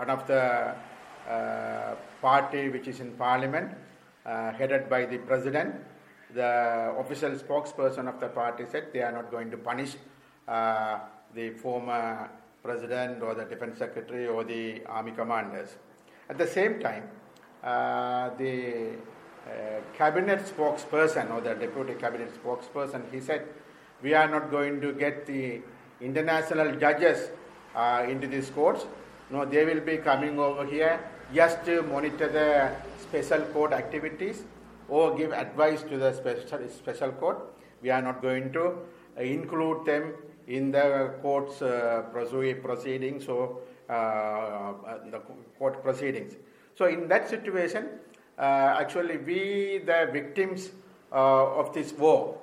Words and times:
one 0.00 0.08
of 0.08 0.26
the 0.26 0.74
uh, 1.28 1.94
party 2.22 2.70
which 2.74 2.88
is 2.88 3.00
in 3.00 3.10
parliament, 3.26 3.68
uh, 4.24 4.50
headed 4.52 4.88
by 4.88 5.04
the 5.04 5.18
president. 5.18 5.74
The 6.34 6.94
official 6.98 7.32
spokesperson 7.32 8.08
of 8.08 8.18
the 8.18 8.28
party 8.28 8.64
said 8.72 8.84
they 8.94 9.02
are 9.02 9.12
not 9.12 9.30
going 9.30 9.50
to 9.50 9.58
punish 9.58 9.96
uh, 10.48 11.00
the 11.34 11.50
former 11.50 12.30
president 12.62 13.22
or 13.22 13.34
the 13.34 13.44
defense 13.44 13.78
secretary 13.78 14.26
or 14.26 14.42
the 14.44 14.82
army 14.86 15.12
commanders. 15.12 15.70
At 16.30 16.38
the 16.38 16.46
same 16.46 16.80
time, 16.80 17.04
uh, 17.62 18.30
the 18.38 18.92
uh, 18.94 19.80
cabinet 19.98 20.40
spokesperson 20.52 21.30
or 21.30 21.40
the 21.42 21.54
deputy 21.54 21.94
cabinet 21.94 22.30
spokesperson, 22.42 23.02
he 23.12 23.20
said, 23.20 23.46
we 24.02 24.14
are 24.14 24.30
not 24.30 24.50
going 24.50 24.80
to 24.80 24.92
get 24.94 25.26
the 25.26 25.60
international 26.00 26.74
judges 26.76 27.28
uh, 27.74 28.06
into 28.08 28.26
these 28.26 28.48
courts. 28.50 28.86
No, 29.30 29.44
they 29.44 29.64
will 29.64 29.80
be 29.80 29.96
coming 29.98 30.40
over 30.40 30.66
here 30.66 30.98
just 31.32 31.64
to 31.64 31.82
monitor 31.82 32.28
the 32.28 32.72
special 33.00 33.42
court 33.52 33.72
activities 33.72 34.42
or 34.88 35.16
give 35.16 35.32
advice 35.32 35.82
to 35.84 35.96
the 35.96 36.12
special, 36.12 36.68
special 36.68 37.12
court. 37.12 37.38
We 37.80 37.90
are 37.90 38.02
not 38.02 38.22
going 38.22 38.52
to 38.54 38.78
uh, 39.16 39.22
include 39.22 39.86
them 39.86 40.14
in 40.48 40.72
the 40.72 41.14
court's 41.22 41.62
uh, 41.62 42.02
proceedings 42.12 43.28
or 43.28 43.60
uh, 43.88 43.92
uh, 43.92 44.98
the 45.10 45.20
court 45.58 45.80
proceedings. 45.84 46.34
So, 46.76 46.86
in 46.86 47.06
that 47.06 47.28
situation, 47.28 47.86
uh, 48.36 48.76
actually, 48.80 49.18
we, 49.18 49.78
the 49.84 50.08
victims 50.12 50.70
of 51.12 51.72
this 51.72 51.92
war, 51.92 52.36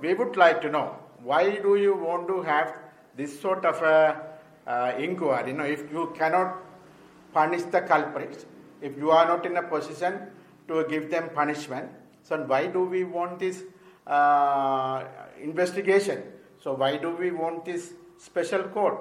we 0.00 0.14
would 0.14 0.36
like 0.36 0.60
to 0.62 0.70
know 0.70 0.96
why 1.22 1.56
do 1.56 1.76
you 1.76 1.94
want 1.94 2.26
to 2.28 2.42
have 2.42 2.74
this 3.16 3.40
sort 3.40 3.64
of 3.64 3.82
a 3.82 4.27
inquiry? 4.98 5.50
You 5.50 5.56
know, 5.56 5.64
if 5.64 5.90
you 5.90 6.12
cannot 6.16 6.56
punish 7.32 7.62
the 7.62 7.80
culprits, 7.80 8.46
if 8.80 8.96
you 8.96 9.10
are 9.10 9.26
not 9.26 9.44
in 9.46 9.56
a 9.56 9.62
position 9.62 10.28
to 10.68 10.84
give 10.88 11.10
them 11.10 11.30
punishment, 11.34 11.90
so 12.22 12.36
why 12.44 12.66
do 12.66 12.84
we 12.84 13.04
want 13.04 13.38
this 13.38 13.62
uh, 14.06 15.04
investigation? 15.40 16.22
So 16.62 16.74
why 16.74 16.96
do 16.96 17.10
we 17.10 17.30
want 17.30 17.64
this 17.64 17.94
special 18.18 18.64
court? 18.64 18.98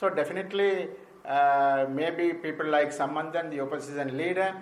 So 0.00 0.08
definitely, 0.08 0.88
uh, 1.24 1.86
maybe 1.90 2.32
people 2.34 2.66
like 2.66 2.90
Sambandhan, 2.92 3.50
the 3.50 3.60
opposition 3.60 4.16
leader, 4.16 4.54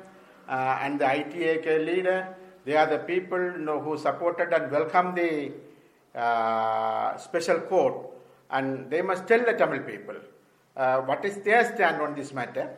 uh, 0.49 0.79
and 0.81 1.01
the 1.01 1.05
ITAK 1.05 1.87
leader, 1.87 2.35
they 2.65 2.77
are 2.77 2.87
the 2.87 2.99
people 2.99 3.39
you 3.39 3.59
know, 3.59 3.81
who 3.81 3.97
supported 3.99 4.53
and 4.53 4.71
welcomed 4.71 5.17
the 5.17 5.53
uh, 6.19 7.17
special 7.17 7.61
court, 7.61 7.95
and 8.51 8.91
they 8.91 9.03
must 9.03 9.27
tell 9.27 9.45
the 9.45 9.55
Tamil 9.55 9.81
people 9.81 10.17
uh, 10.77 10.99
what 11.01 11.25
is 11.25 11.37
their 11.39 11.65
stand 11.75 12.01
on 12.01 12.15
this 12.15 12.33
matter, 12.33 12.71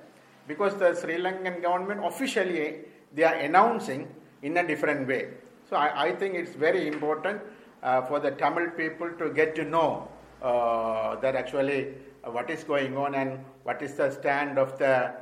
because 0.49 0.75
the 0.77 0.95
Sri 0.95 1.17
Lankan 1.19 1.63
government 1.63 2.05
officially 2.05 2.81
they 3.15 3.23
are 3.25 3.35
announcing 3.35 4.09
in 4.43 4.57
a 4.57 4.67
different 4.67 5.07
way. 5.07 5.29
So 5.69 5.77
I, 5.77 6.07
I 6.07 6.13
think 6.13 6.35
it's 6.35 6.55
very 6.55 6.89
important 6.89 7.41
uh, 7.83 8.03
for 8.03 8.21
the 8.21 8.33
Tamil 8.33 8.71
people 8.71 9.11
to 9.19 9.31
get 9.31 9.55
to 9.57 9.65
know 9.65 10.09
uh, 10.43 11.17
that 11.17 11.37
actually 11.37 11.95
uh, 12.25 12.31
what 12.31 12.51
is 12.51 12.65
going 12.65 12.97
on 12.97 13.15
and 13.15 13.39
what 13.63 13.81
is 13.83 13.95
the 13.95 14.11
stand 14.11 14.59
of 14.59 14.79
the 14.79 15.13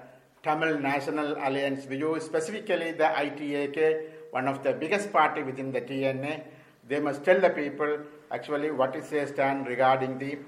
Tamil 0.43 0.79
National 0.79 1.35
Alliance 1.35 1.85
view, 1.85 2.19
specifically 2.21 2.93
the 2.93 3.05
ITAK, 3.05 4.07
one 4.33 4.49
of 4.49 4.63
the 4.65 4.73
biggest 4.73 5.13
party 5.13 5.43
within 5.43 5.71
the 5.71 5.81
TNA. 5.81 6.43
They 6.89 6.99
must 6.99 7.23
tell 7.23 7.41
the 7.41 7.51
people 7.51 7.99
actually 8.33 8.73
what 8.73 8.97
is 8.97 9.09
their 9.11 9.27
stand 9.27 9.69
regarding 9.69 10.19
the 10.19 10.39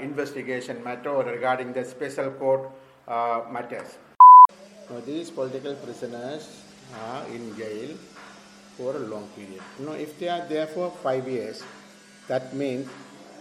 investigation 0.00 0.82
matter 0.82 1.10
or 1.10 1.24
regarding 1.24 1.72
the 1.72 1.84
special 1.84 2.30
court 2.32 2.70
uh, 3.06 3.42
matters. 3.50 3.98
Now, 4.90 5.00
these 5.00 5.30
political 5.30 5.74
prisoners 5.74 6.62
are 7.00 7.26
in 7.26 7.56
jail 7.56 7.96
for 8.76 8.96
a 8.96 8.98
long 8.98 9.28
period. 9.36 9.62
You 9.78 9.86
know, 9.86 9.92
if 9.92 10.18
they 10.18 10.28
are 10.28 10.46
there 10.46 10.66
for 10.66 10.90
five 11.02 11.28
years, 11.28 11.62
that 12.26 12.54
means 12.54 12.88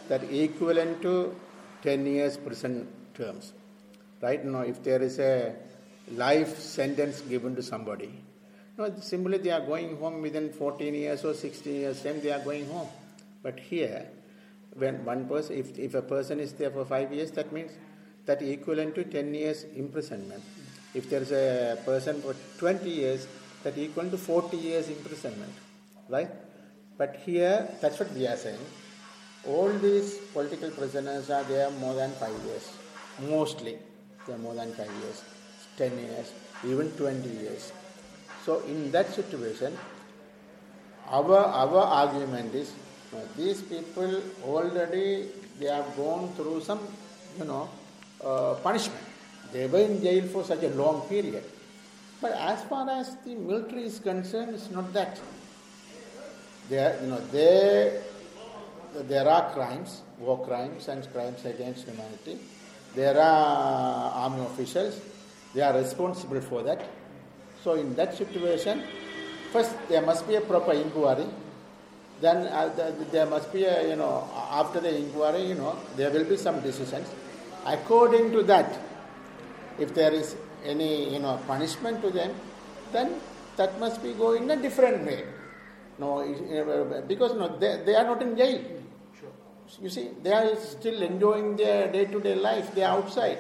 that 0.09 0.23
equivalent 0.23 1.01
to 1.01 1.35
10 1.83 2.05
years 2.05 2.37
prison 2.37 2.87
terms. 3.13 3.53
Right 4.21 4.43
now, 4.43 4.61
if 4.61 4.83
there 4.83 5.01
is 5.01 5.19
a 5.19 5.55
life 6.11 6.59
sentence 6.59 7.21
given 7.21 7.55
to 7.55 7.63
somebody, 7.63 8.23
no, 8.77 8.93
simply 8.99 9.37
they 9.39 9.51
are 9.51 9.61
going 9.61 9.97
home 9.97 10.21
within 10.21 10.51
14 10.51 10.93
years 10.93 11.25
or 11.25 11.33
16 11.33 11.73
years 11.73 12.01
time, 12.01 12.21
they 12.21 12.31
are 12.31 12.43
going 12.43 12.67
home. 12.67 12.87
But 13.41 13.59
here, 13.59 14.07
when 14.77 15.03
one 15.03 15.27
person, 15.27 15.57
if, 15.57 15.77
if 15.77 15.95
a 15.95 16.01
person 16.01 16.39
is 16.39 16.53
there 16.53 16.69
for 16.69 16.85
five 16.85 17.11
years, 17.11 17.31
that 17.31 17.51
means 17.51 17.71
that 18.25 18.41
equivalent 18.41 18.95
to 18.95 19.03
10 19.03 19.33
years 19.33 19.65
imprisonment. 19.75 20.43
If 20.93 21.09
there 21.09 21.21
is 21.21 21.31
a 21.31 21.77
person 21.85 22.21
for 22.21 22.35
20 22.59 22.89
years, 22.89 23.27
that 23.63 23.77
equal 23.77 24.09
to 24.09 24.17
40 24.17 24.57
years 24.57 24.87
imprisonment, 24.89 25.53
right? 26.09 26.29
But 26.97 27.21
here, 27.25 27.67
that's 27.81 27.99
what 27.99 28.11
we 28.13 28.27
are 28.27 28.37
saying. 28.37 28.59
All 29.45 29.69
these 29.69 30.17
political 30.33 30.69
prisoners 30.71 31.29
are 31.29 31.43
there 31.43 31.69
more 31.71 31.93
than 31.93 32.11
five 32.11 32.37
years. 32.45 32.71
Mostly, 33.29 33.77
they 34.25 34.33
are 34.33 34.37
more 34.37 34.55
than 34.55 34.73
five 34.73 34.91
years, 35.01 35.23
10 35.77 35.97
years, 35.97 36.33
even 36.65 36.91
20 36.91 37.29
years. 37.29 37.71
So, 38.45 38.61
in 38.61 38.91
that 38.91 39.13
situation, 39.13 39.77
our, 41.09 41.37
our 41.37 41.83
argument 42.03 42.53
is 42.53 42.71
uh, 43.17 43.21
these 43.35 43.61
people 43.61 44.21
already 44.43 45.27
they 45.59 45.65
have 45.67 45.95
gone 45.95 46.31
through 46.33 46.61
some, 46.61 46.79
you 47.37 47.45
know, 47.45 47.69
uh, 48.23 48.53
punishment. 48.55 49.01
They 49.51 49.65
were 49.67 49.79
in 49.79 50.01
jail 50.01 50.27
for 50.27 50.43
such 50.43 50.63
a 50.63 50.69
long 50.69 51.01
period. 51.07 51.43
But 52.21 52.33
as 52.33 52.63
far 52.65 52.89
as 52.89 53.15
the 53.25 53.35
military 53.35 53.85
is 53.85 53.99
concerned, 53.99 54.53
it's 54.53 54.69
not 54.69 54.93
that. 54.93 55.19
There, 56.69 56.99
you 57.01 57.07
know, 57.07 57.21
there, 57.31 58.03
there 58.93 59.27
are 59.27 59.51
crimes, 59.53 60.01
war 60.19 60.45
crimes 60.45 60.87
and 60.89 61.11
crimes 61.11 61.45
against 61.45 61.87
humanity. 61.87 62.39
There 62.93 63.19
are 63.19 64.11
army 64.11 64.41
officials. 64.45 64.99
They 65.53 65.61
are 65.61 65.75
responsible 65.77 66.41
for 66.41 66.61
that. 66.63 66.87
So 67.63 67.73
in 67.73 67.95
that 67.95 68.15
situation, 68.15 68.83
first 69.51 69.71
there 69.87 70.01
must 70.01 70.27
be 70.27 70.35
a 70.35 70.41
proper 70.41 70.73
inquiry. 70.73 71.25
Then 72.19 72.47
uh, 72.47 72.69
the, 72.75 73.05
there 73.11 73.25
must 73.27 73.53
be 73.53 73.63
a, 73.63 73.89
you 73.89 73.95
know, 73.95 74.27
after 74.51 74.79
the 74.79 74.95
inquiry, 74.95 75.43
you 75.43 75.55
know, 75.55 75.77
there 75.95 76.09
will 76.09 76.25
be 76.25 76.37
some 76.37 76.61
decisions. 76.61 77.07
According 77.65 78.31
to 78.31 78.43
that, 78.43 78.79
if 79.79 79.93
there 79.93 80.11
is 80.11 80.35
any 80.65 81.13
you 81.13 81.19
know 81.19 81.39
punishment 81.47 82.01
to 82.01 82.09
them, 82.09 82.33
then 82.91 83.15
that 83.55 83.79
must 83.79 84.01
be 84.01 84.13
go 84.13 84.33
in 84.33 84.49
a 84.49 84.55
different 84.55 85.05
way. 85.05 85.23
No, 85.99 86.23
because 87.07 87.33
no, 87.33 87.57
they, 87.57 87.81
they 87.85 87.95
are 87.95 88.03
not 88.03 88.21
in 88.21 88.37
jail. 88.37 88.61
Sure. 89.19 89.29
You 89.81 89.89
see, 89.89 90.09
they 90.21 90.31
are 90.31 90.55
still 90.55 91.01
enjoying 91.01 91.55
their 91.55 91.91
day-to-day 91.91 92.35
life. 92.35 92.73
They 92.75 92.83
are 92.83 92.97
outside, 92.97 93.39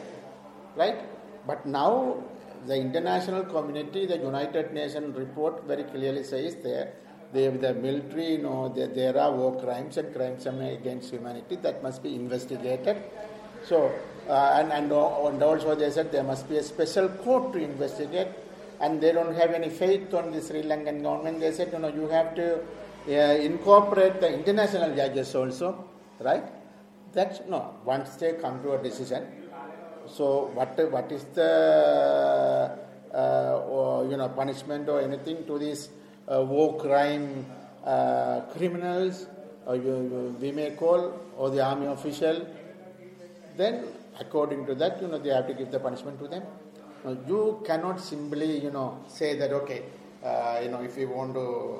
right? 0.75 0.97
But 1.45 1.65
now 1.67 2.23
the 2.65 2.75
international 2.75 3.43
community, 3.43 4.07
the 4.07 4.17
United 4.17 4.73
Nations 4.73 5.15
report 5.15 5.63
very 5.65 5.83
clearly 5.83 6.23
says 6.23 6.55
there, 6.63 6.93
they, 7.37 7.47
the 7.49 7.73
military, 7.73 8.31
you 8.33 8.43
know, 8.47 8.69
there, 8.75 8.87
there 8.87 9.17
are 9.23 9.31
war 9.31 9.53
crimes 9.61 9.97
and 9.97 10.13
crimes 10.15 10.45
against 10.45 11.11
humanity 11.11 11.55
that 11.57 11.83
must 11.83 12.01
be 12.01 12.15
investigated. 12.15 12.97
So 13.65 13.91
uh, 14.27 14.59
and, 14.59 14.71
and, 14.71 14.91
and 14.91 15.43
also 15.43 15.75
they 15.75 15.89
said 15.89 16.11
there 16.11 16.23
must 16.23 16.49
be 16.49 16.57
a 16.57 16.63
special 16.63 17.09
court 17.09 17.53
to 17.53 17.59
investigate 17.59 18.27
and 18.81 19.01
they 19.01 19.11
don't 19.11 19.33
have 19.35 19.51
any 19.51 19.69
faith 19.69 20.13
on 20.13 20.31
the 20.31 20.41
Sri 20.41 20.63
Lankan 20.63 21.01
government. 21.01 21.39
They 21.39 21.51
said, 21.51 21.71
you 21.71 21.79
know, 21.79 21.87
you 21.87 22.07
have 22.09 22.35
to 22.35 22.59
uh, 23.07 23.11
incorporate 23.49 24.19
the 24.19 24.33
international 24.33 24.95
judges 24.95 25.33
also, 25.33 25.85
right? 26.19 26.43
That's 27.13 27.39
no. 27.47 27.75
Once 27.85 28.15
they 28.15 28.33
come 28.33 28.61
to 28.63 28.73
a 28.73 28.83
decision, 28.83 29.25
so 30.07 30.51
what 30.53 30.77
what 30.91 31.11
is 31.11 31.23
the 31.33 32.77
uh, 33.13 34.05
you 34.09 34.17
know 34.17 34.29
punishment 34.35 34.89
or 34.89 35.01
anything 35.01 35.45
to 35.47 35.57
these 35.57 35.89
war 36.27 36.77
crime 36.79 37.45
uh, 37.85 38.41
criminals, 38.55 39.27
we 39.67 40.51
may 40.51 40.71
call, 40.71 41.13
or 41.37 41.49
the 41.49 41.63
army 41.63 41.87
official, 41.87 42.45
then 43.55 43.85
according 44.19 44.65
to 44.65 44.75
that, 44.75 45.01
you 45.01 45.07
know, 45.07 45.17
they 45.17 45.29
have 45.29 45.47
to 45.47 45.53
give 45.53 45.71
the 45.71 45.79
punishment 45.79 46.19
to 46.19 46.27
them. 46.27 46.43
You 47.27 47.63
cannot 47.65 48.01
simply, 48.01 48.59
you 48.59 48.71
know, 48.71 48.99
say 49.07 49.37
that, 49.37 49.51
okay, 49.51 49.83
uh, 50.23 50.59
you 50.61 50.69
know, 50.69 50.81
if 50.81 50.97
we 50.97 51.05
want 51.05 51.33
to 51.35 51.79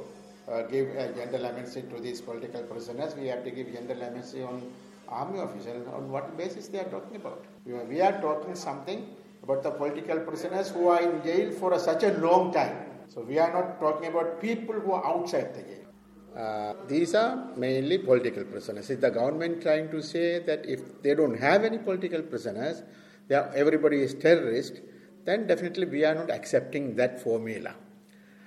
uh, 0.51 0.61
give 0.63 0.95
uh, 0.95 1.11
general 1.11 1.45
amnesty 1.47 1.81
to 1.81 1.99
these 1.99 2.21
political 2.21 2.63
prisoners, 2.63 3.15
we 3.15 3.27
have 3.27 3.43
to 3.43 3.51
give 3.51 3.73
general 3.73 4.01
amnesty 4.03 4.43
on 4.43 4.61
army 5.09 5.39
officials. 5.39 5.87
On 5.93 6.09
what 6.09 6.37
basis 6.37 6.67
they 6.69 6.79
are 6.79 6.89
talking 6.89 7.17
about? 7.17 7.43
We 7.65 8.01
are 8.01 8.21
talking 8.21 8.55
something 8.55 9.15
about 9.43 9.63
the 9.63 9.71
political 9.71 10.19
prisoners 10.19 10.69
who 10.69 10.87
are 10.87 11.01
in 11.01 11.21
jail 11.23 11.51
for 11.51 11.73
a, 11.73 11.79
such 11.79 12.03
a 12.03 12.13
long 12.19 12.53
time. 12.53 12.77
So 13.07 13.21
we 13.21 13.39
are 13.39 13.51
not 13.51 13.79
talking 13.79 14.09
about 14.09 14.41
people 14.41 14.75
who 14.75 14.91
are 14.91 15.05
outside 15.05 15.53
the 15.55 15.61
jail. 15.61 15.87
Uh, 16.35 16.73
these 16.87 17.15
are 17.15 17.47
mainly 17.55 17.97
political 17.97 18.43
prisoners. 18.43 18.89
Is 18.89 18.99
the 18.99 19.09
government 19.09 19.61
trying 19.61 19.89
to 19.91 20.03
say 20.03 20.39
that 20.39 20.65
if 20.65 21.01
they 21.01 21.15
don't 21.15 21.39
have 21.39 21.63
any 21.63 21.77
political 21.77 22.21
prisoners, 22.21 22.83
are, 23.31 23.51
everybody 23.55 24.01
is 24.01 24.13
terrorist, 24.13 24.81
then 25.25 25.47
definitely 25.47 25.85
we 25.85 26.03
are 26.05 26.13
not 26.13 26.29
accepting 26.29 26.95
that 26.97 27.21
formula. 27.21 27.73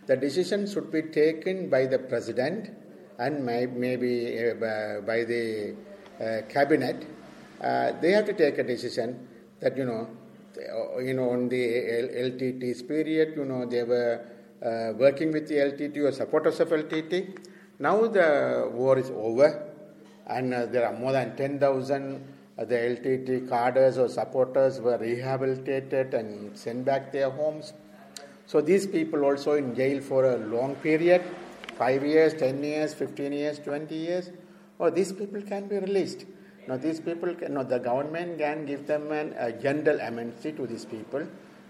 The 0.07 0.17
decision 0.17 0.67
should 0.67 0.93
be 0.93 1.03
taken 1.03 1.69
by 1.69 1.87
the 1.87 1.99
president 1.99 2.71
and 3.19 3.45
may, 3.45 3.67
maybe 3.67 4.51
uh, 4.51 5.01
by 5.01 5.25
the 5.25 5.75
uh, 6.21 6.43
cabinet. 6.49 7.07
Uh, 7.61 7.93
they 8.01 8.13
have 8.13 8.27
to 8.27 8.33
take 8.35 8.59
a 8.59 8.63
decision 8.63 9.27
that 9.61 9.77
you 9.77 9.85
know, 9.85 10.09
you 11.03 11.15
know, 11.15 11.31
on 11.31 11.49
the 11.49 11.63
LTT's 12.29 12.83
period, 12.83 13.35
you 13.37 13.45
know, 13.45 13.67
they 13.67 13.83
were 13.83 14.21
uh, 14.65 14.93
working 14.97 15.33
with 15.33 15.49
the 15.49 15.57
LTT 15.57 15.97
or 15.99 16.13
supporters 16.13 16.61
of 16.61 16.69
LTT. 16.69 17.39
Now 17.79 18.07
the 18.07 18.71
war 18.73 18.99
is 18.99 19.11
over, 19.11 19.73
and 20.27 20.53
uh, 20.53 20.67
there 20.67 20.87
are 20.87 20.93
more 20.93 21.13
than 21.13 21.37
10,000 21.37 22.25
uh, 22.59 22.65
the 22.65 22.75
LTT 22.75 23.49
cadres 23.49 23.97
or 23.97 24.09
supporters 24.09 24.81
were 24.81 24.99
rehabilitated 24.99 26.13
and 26.13 26.57
sent 26.57 26.85
back 26.85 27.11
their 27.11 27.31
homes. 27.31 27.73
So 28.47 28.61
these 28.61 28.87
people 28.87 29.25
also 29.25 29.53
in 29.55 29.75
jail 29.75 30.03
for 30.03 30.25
a 30.25 30.37
long 30.37 30.75
period, 30.77 31.23
5 31.79 32.05
years, 32.05 32.35
10 32.35 32.63
years, 32.63 32.93
15 32.93 33.33
years, 33.33 33.59
20 33.61 33.95
years. 33.95 34.31
Oh, 34.79 34.91
these 34.91 35.13
people 35.13 35.41
can 35.41 35.69
be 35.69 35.79
released. 35.79 36.27
Now 36.69 36.77
these 36.77 37.01
people, 37.01 37.35
can, 37.35 37.55
the 37.55 37.79
government 37.79 38.39
can 38.39 38.67
give 38.67 38.87
them 38.87 39.11
an, 39.13 39.35
a 39.39 39.53
general 39.53 40.01
amnesty 40.01 40.53
to 40.53 40.67
these 40.67 40.85
people 40.85 41.27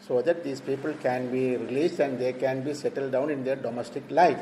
so 0.07 0.23
that 0.23 0.43
these 0.43 0.61
people 0.61 0.93
can 0.95 1.31
be 1.31 1.57
released 1.57 2.01
and 2.01 2.19
they 2.19 2.33
can 2.33 2.63
be 2.63 2.75
settled 2.75 3.13
down 3.13 3.31
in 3.31 3.45
their 3.45 3.57
domestic 3.57 4.11
life. 4.11 4.41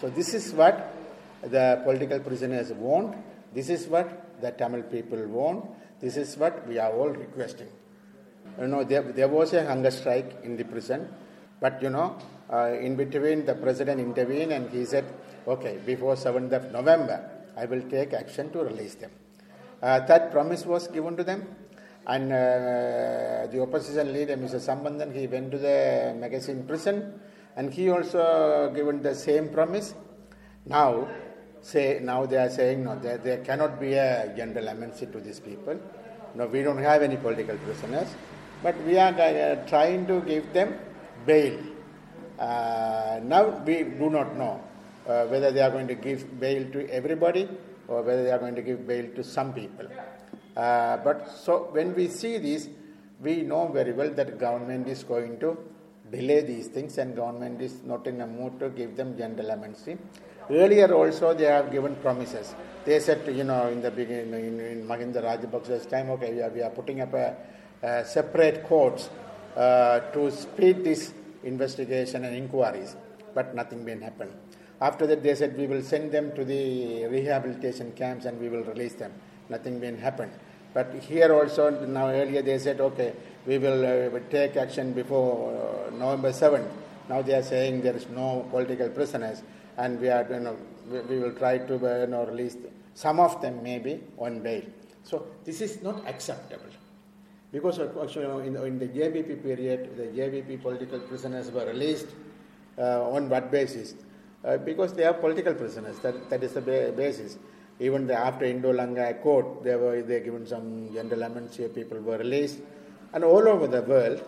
So 0.00 0.08
this 0.08 0.34
is 0.34 0.52
what 0.52 0.94
the 1.42 1.80
political 1.84 2.20
prisoners 2.20 2.72
want. 2.72 3.16
This 3.54 3.68
is 3.68 3.86
what 3.86 4.40
the 4.40 4.50
Tamil 4.50 4.82
people 4.82 5.24
want. 5.26 5.66
This 6.00 6.16
is 6.16 6.36
what 6.36 6.66
we 6.66 6.78
are 6.78 6.92
all 6.92 7.10
requesting. 7.10 7.68
You 8.58 8.66
know, 8.66 8.84
there, 8.84 9.02
there 9.02 9.28
was 9.28 9.52
a 9.52 9.64
hunger 9.66 9.90
strike 9.90 10.38
in 10.42 10.56
the 10.56 10.64
prison, 10.64 11.08
but 11.60 11.82
you 11.82 11.90
know, 11.90 12.16
uh, 12.52 12.72
in 12.72 12.96
between 12.96 13.46
the 13.46 13.54
president 13.54 14.00
intervened 14.00 14.52
and 14.52 14.70
he 14.70 14.84
said, 14.84 15.04
okay, 15.46 15.78
before 15.84 16.14
7th 16.14 16.52
of 16.52 16.72
November, 16.72 17.30
I 17.56 17.66
will 17.66 17.82
take 17.82 18.12
action 18.12 18.50
to 18.52 18.60
release 18.60 18.94
them. 18.96 19.10
Uh, 19.82 20.00
that 20.06 20.30
promise 20.30 20.66
was 20.66 20.88
given 20.88 21.16
to 21.16 21.24
them, 21.24 21.46
and 22.06 22.32
uh, 22.32 23.46
the 23.50 23.60
opposition 23.60 24.12
leader, 24.12 24.36
Mr. 24.36 24.56
Sambandhan, 24.56 25.14
he 25.14 25.26
went 25.26 25.50
to 25.52 25.58
the 25.58 26.14
magazine 26.18 26.64
prison, 26.66 27.20
and 27.56 27.72
he 27.72 27.90
also 27.90 28.72
given 28.74 29.02
the 29.02 29.14
same 29.14 29.48
promise. 29.48 29.94
Now, 30.66 31.08
say 31.62 32.00
now 32.02 32.26
they 32.26 32.36
are 32.36 32.50
saying 32.50 32.84
no, 32.84 32.98
there, 32.98 33.18
there 33.18 33.38
cannot 33.38 33.80
be 33.80 33.94
a 33.94 34.32
general 34.36 34.68
amnesty 34.68 35.06
to 35.06 35.20
these 35.20 35.40
people. 35.40 35.78
No, 36.34 36.46
we 36.46 36.62
don't 36.62 36.78
have 36.78 37.02
any 37.02 37.16
political 37.16 37.56
prisoners, 37.58 38.08
but 38.62 38.76
we 38.84 38.98
are 38.98 39.12
uh, 39.12 39.56
trying 39.66 40.06
to 40.06 40.20
give 40.20 40.52
them 40.52 40.78
bail. 41.26 41.58
Uh, 42.38 43.20
now 43.22 43.48
we 43.66 43.82
do 43.82 44.08
not 44.08 44.36
know 44.36 44.62
uh, 45.06 45.26
whether 45.26 45.50
they 45.50 45.60
are 45.60 45.70
going 45.70 45.88
to 45.88 45.94
give 45.94 46.40
bail 46.40 46.64
to 46.72 46.88
everybody 46.88 47.48
or 47.88 48.02
whether 48.02 48.22
they 48.22 48.30
are 48.30 48.38
going 48.38 48.54
to 48.54 48.62
give 48.62 48.86
bail 48.86 49.06
to 49.14 49.24
some 49.24 49.52
people. 49.52 49.86
Uh, 50.60 50.96
but 51.06 51.18
so 51.44 51.68
when 51.76 51.94
we 51.94 52.06
see 52.20 52.36
this, 52.38 52.68
we 53.26 53.34
know 53.50 53.68
very 53.68 53.92
well 53.92 54.10
that 54.18 54.38
government 54.38 54.86
is 54.94 55.02
going 55.04 55.38
to 55.44 55.56
delay 56.10 56.40
these 56.52 56.68
things 56.68 56.98
and 56.98 57.16
government 57.16 57.60
is 57.62 57.74
not 57.82 58.06
in 58.06 58.20
a 58.20 58.26
mood 58.26 58.58
to 58.60 58.68
give 58.70 58.96
them 58.96 59.16
general 59.16 59.50
amnesty. 59.52 59.96
Earlier 60.50 60.92
also 60.92 61.32
they 61.32 61.44
have 61.44 61.70
given 61.70 61.94
promises. 61.96 62.54
They 62.84 62.98
said, 63.00 63.20
you 63.34 63.44
know, 63.44 63.68
in 63.68 63.80
the 63.80 63.90
beginning, 63.90 64.32
in, 64.34 64.60
in 64.60 64.86
Mahinda 64.86 65.22
Rajapaksa's 65.22 65.86
time, 65.86 66.10
okay, 66.10 66.32
we 66.34 66.42
are, 66.42 66.50
we 66.50 66.62
are 66.62 66.70
putting 66.70 67.00
up 67.00 67.14
a, 67.14 67.36
a 67.82 68.04
separate 68.04 68.64
courts 68.64 69.08
uh, 69.56 70.00
to 70.14 70.30
speed 70.30 70.84
this 70.84 71.14
investigation 71.44 72.24
and 72.24 72.36
inquiries, 72.36 72.96
but 73.34 73.54
nothing 73.54 73.84
been 73.84 74.00
happen. 74.00 74.28
After 74.80 75.06
that, 75.06 75.22
they 75.22 75.34
said 75.34 75.56
we 75.56 75.66
will 75.66 75.82
send 75.82 76.10
them 76.10 76.34
to 76.34 76.44
the 76.44 77.06
rehabilitation 77.06 77.92
camps 77.92 78.24
and 78.24 78.40
we 78.40 78.48
will 78.48 78.64
release 78.64 78.94
them. 78.94 79.12
Nothing 79.50 79.78
been 79.78 79.98
happened. 79.98 80.32
But 80.72 80.94
here 81.02 81.32
also, 81.32 81.70
now 81.86 82.08
earlier 82.08 82.42
they 82.42 82.58
said, 82.58 82.80
okay, 82.80 83.12
we 83.46 83.58
will 83.58 83.84
uh, 83.84 84.20
take 84.30 84.56
action 84.56 84.92
before 84.92 85.88
uh, 85.88 85.90
November 85.90 86.30
7th. 86.30 86.68
Now 87.08 87.22
they 87.22 87.34
are 87.34 87.42
saying 87.42 87.82
there 87.82 87.96
is 87.96 88.08
no 88.08 88.46
political 88.50 88.88
prisoners 88.88 89.42
and 89.76 90.00
we 90.00 90.08
are, 90.08 90.26
you 90.30 90.40
know, 90.40 90.56
we, 90.88 91.00
we 91.00 91.18
will 91.18 91.32
try 91.32 91.58
to, 91.58 91.74
uh, 91.74 92.00
you 92.02 92.06
know, 92.06 92.24
release 92.26 92.56
some 92.94 93.18
of 93.18 93.40
them 93.40 93.62
maybe 93.62 94.00
on 94.18 94.40
bail. 94.40 94.62
So 95.02 95.26
this 95.44 95.60
is 95.60 95.82
not 95.82 96.06
acceptable. 96.06 96.66
Because 97.52 97.80
actually 97.80 98.46
in, 98.46 98.56
in 98.56 98.78
the 98.78 98.86
JVP 98.86 99.42
period, 99.42 99.96
the 99.96 100.04
JVP 100.04 100.62
political 100.62 101.00
prisoners 101.00 101.50
were 101.50 101.66
released 101.66 102.06
uh, 102.78 103.10
on 103.10 103.28
what 103.28 103.50
basis? 103.50 103.94
Uh, 104.44 104.56
because 104.56 104.94
they 104.94 105.04
are 105.04 105.14
political 105.14 105.54
prisoners. 105.54 105.98
That, 105.98 106.30
that 106.30 106.42
is 106.44 106.52
the 106.52 106.60
ba- 106.60 106.92
basis. 106.96 107.38
Even 107.80 108.06
the, 108.06 108.14
after 108.14 108.44
Indo-Lanka 108.44 109.08
Accord, 109.08 109.64
they 109.64 109.74
were 109.74 110.02
they 110.02 110.20
given 110.20 110.46
some 110.46 110.92
general 110.92 111.48
here. 111.50 111.68
People 111.70 111.98
were 112.00 112.18
released, 112.18 112.58
and 113.14 113.24
all 113.24 113.48
over 113.48 113.66
the 113.66 113.82
world, 113.82 114.22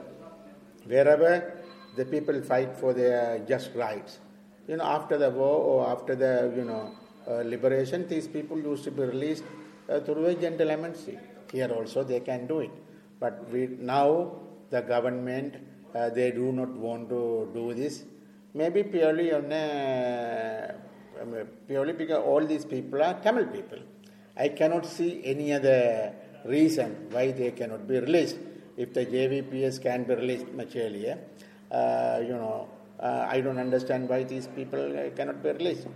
wherever 0.86 1.52
the 1.96 2.04
people 2.06 2.40
fight 2.42 2.74
for 2.74 2.94
their 2.94 3.44
just 3.46 3.74
rights, 3.74 4.18
you 4.66 4.76
know, 4.76 4.84
after 4.84 5.18
the 5.18 5.30
war 5.30 5.58
or 5.70 5.88
after 5.88 6.14
the 6.16 6.52
you 6.56 6.64
know 6.64 6.94
uh, 7.28 7.42
liberation, 7.44 8.08
these 8.08 8.26
people 8.26 8.58
used 8.58 8.84
to 8.84 8.90
be 8.90 9.02
released 9.02 9.44
uh, 9.88 10.00
through 10.00 10.26
a 10.26 10.34
general 10.34 10.70
amnesty. 10.70 11.18
Here 11.52 11.70
also 11.70 12.02
they 12.02 12.20
can 12.20 12.46
do 12.46 12.60
it, 12.60 12.70
but 13.20 13.48
we 13.50 13.66
now 13.78 14.32
the 14.70 14.80
government 14.80 15.56
uh, 15.94 16.08
they 16.08 16.30
do 16.30 16.52
not 16.52 16.70
want 16.70 17.10
to 17.10 17.50
do 17.52 17.74
this. 17.74 18.04
Maybe 18.54 18.82
purely 18.82 19.32
on 19.32 19.50
a, 19.52 20.74
purely 21.66 21.92
because 21.92 22.22
all 22.24 22.44
these 22.44 22.64
people 22.64 23.02
are 23.02 23.14
Tamil 23.22 23.46
people. 23.46 23.78
I 24.36 24.48
cannot 24.48 24.86
see 24.86 25.20
any 25.24 25.52
other 25.52 26.12
reason 26.44 27.08
why 27.10 27.32
they 27.32 27.50
cannot 27.52 27.86
be 27.86 27.98
released. 28.00 28.38
If 28.76 28.94
the 28.94 29.04
JVPS 29.04 29.82
can 29.82 30.04
be 30.04 30.14
released 30.14 30.48
much 30.52 30.76
earlier, 30.76 31.18
uh, 31.70 32.20
you 32.22 32.36
know, 32.42 32.68
uh, 32.98 33.26
I 33.28 33.40
don't 33.40 33.58
understand 33.58 34.08
why 34.08 34.24
these 34.24 34.46
people 34.46 34.98
uh, 34.98 35.10
cannot 35.10 35.42
be 35.42 35.50
released. 35.50 35.86